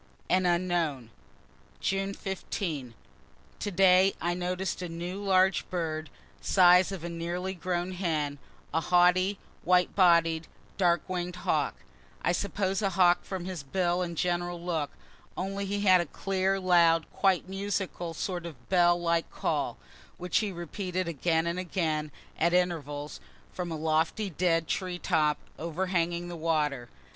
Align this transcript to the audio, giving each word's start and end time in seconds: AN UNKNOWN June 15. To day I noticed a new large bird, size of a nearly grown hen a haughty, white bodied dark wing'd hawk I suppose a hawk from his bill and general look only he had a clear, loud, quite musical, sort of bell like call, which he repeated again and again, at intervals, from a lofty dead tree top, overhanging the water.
AN 0.31 0.47
UNKNOWN 0.47 1.11
June 1.79 2.15
15. 2.15 2.95
To 3.59 3.69
day 3.71 4.15
I 4.19 4.33
noticed 4.33 4.81
a 4.81 4.89
new 4.89 5.19
large 5.23 5.69
bird, 5.69 6.09
size 6.41 6.91
of 6.91 7.03
a 7.03 7.07
nearly 7.07 7.53
grown 7.53 7.91
hen 7.91 8.39
a 8.73 8.81
haughty, 8.81 9.37
white 9.63 9.95
bodied 9.95 10.47
dark 10.75 11.07
wing'd 11.07 11.35
hawk 11.45 11.75
I 12.23 12.31
suppose 12.31 12.81
a 12.81 12.89
hawk 12.89 13.23
from 13.23 13.45
his 13.45 13.61
bill 13.61 14.01
and 14.01 14.17
general 14.17 14.59
look 14.59 14.89
only 15.37 15.65
he 15.67 15.81
had 15.81 16.01
a 16.01 16.07
clear, 16.07 16.59
loud, 16.59 17.05
quite 17.11 17.47
musical, 17.47 18.15
sort 18.15 18.47
of 18.47 18.69
bell 18.69 18.99
like 18.99 19.29
call, 19.29 19.77
which 20.17 20.39
he 20.39 20.51
repeated 20.51 21.07
again 21.07 21.45
and 21.45 21.59
again, 21.59 22.09
at 22.39 22.53
intervals, 22.53 23.19
from 23.53 23.71
a 23.71 23.77
lofty 23.77 24.31
dead 24.31 24.67
tree 24.67 24.97
top, 24.97 25.37
overhanging 25.59 26.27
the 26.27 26.35
water. 26.35 26.89